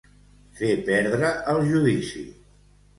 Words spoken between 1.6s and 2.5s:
judici.